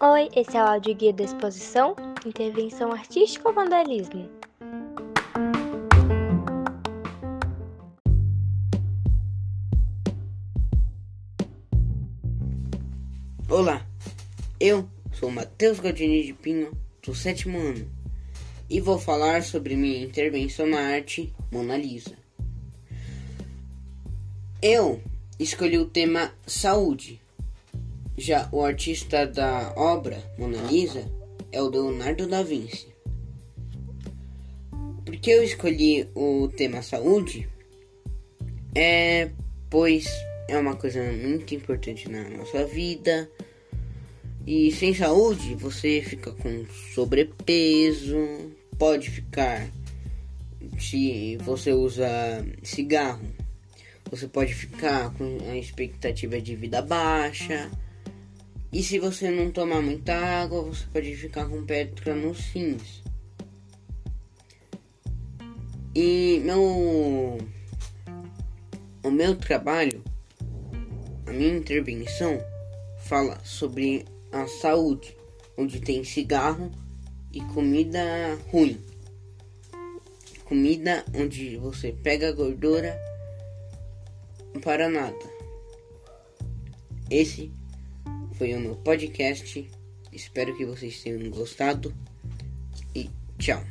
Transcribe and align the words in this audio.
Oi, 0.00 0.30
esse 0.34 0.56
é 0.56 0.62
o 0.62 0.66
áudio 0.66 0.94
guia 0.94 1.12
da 1.12 1.24
exposição 1.24 1.94
Intervenção 2.24 2.90
Artística 2.90 3.46
ou 3.46 3.54
Vandalismo. 3.54 4.30
Olá, 13.50 13.86
eu 14.58 14.88
sou 15.12 15.30
Matheus 15.30 15.80
Godini 15.80 16.24
de 16.24 16.32
Pinho, 16.32 16.72
do 17.04 17.14
sétimo 17.14 17.58
ano, 17.58 17.86
e 18.70 18.80
vou 18.80 18.98
falar 18.98 19.42
sobre 19.42 19.76
minha 19.76 20.02
intervenção 20.02 20.66
na 20.66 20.94
arte 20.94 21.30
Mona 21.52 21.76
Lisa. 21.76 22.27
Eu 24.60 25.00
escolhi 25.38 25.78
o 25.78 25.86
tema 25.86 26.32
saúde 26.44 27.20
já 28.16 28.48
o 28.50 28.64
artista 28.64 29.24
da 29.24 29.72
obra 29.76 30.20
Mona 30.36 30.60
Lisa 30.62 31.08
é 31.52 31.62
o 31.62 31.68
Leonardo 31.68 32.26
da 32.26 32.42
Vinci. 32.42 32.88
Por 35.04 35.16
que 35.18 35.30
eu 35.30 35.44
escolhi 35.44 36.08
o 36.12 36.48
tema 36.48 36.82
saúde? 36.82 37.48
É 38.74 39.30
pois 39.70 40.08
é 40.48 40.58
uma 40.58 40.74
coisa 40.74 41.04
muito 41.12 41.54
importante 41.54 42.10
na 42.10 42.28
nossa 42.28 42.64
vida. 42.64 43.30
E 44.44 44.72
sem 44.72 44.92
saúde 44.92 45.54
você 45.54 46.02
fica 46.02 46.32
com 46.32 46.66
sobrepeso, 46.92 48.18
pode 48.76 49.08
ficar 49.08 49.70
se 50.80 51.36
você 51.36 51.72
usa 51.72 52.08
cigarro, 52.64 53.24
você 54.10 54.26
pode 54.26 54.54
ficar 54.54 55.12
com 55.14 55.38
a 55.50 55.56
expectativa 55.56 56.40
de 56.40 56.56
vida 56.56 56.80
baixa 56.80 57.70
e 58.72 58.82
se 58.82 58.98
você 58.98 59.30
não 59.30 59.50
tomar 59.50 59.80
muita 59.80 60.14
água, 60.14 60.62
você 60.62 60.84
pode 60.92 61.16
ficar 61.16 61.46
com 61.46 61.64
pedra 61.64 62.14
nos 62.14 62.38
rins. 62.50 63.02
E 65.94 66.40
meu 66.44 67.38
o 69.02 69.10
meu 69.10 69.34
trabalho, 69.36 70.02
a 71.26 71.32
minha 71.32 71.56
intervenção 71.56 72.38
fala 73.04 73.40
sobre 73.42 74.04
a 74.30 74.46
saúde, 74.46 75.16
onde 75.56 75.80
tem 75.80 76.04
cigarro 76.04 76.70
e 77.32 77.40
comida 77.40 78.00
ruim. 78.50 78.78
Comida 80.44 81.04
onde 81.14 81.56
você 81.56 81.92
pega 81.92 82.32
gordura 82.32 83.07
para 84.60 84.88
nada. 84.88 85.18
Esse 87.10 87.50
foi 88.34 88.54
o 88.54 88.60
meu 88.60 88.76
podcast. 88.76 89.70
Espero 90.12 90.56
que 90.56 90.64
vocês 90.64 91.02
tenham 91.02 91.30
gostado 91.30 91.94
e 92.94 93.10
tchau. 93.38 93.62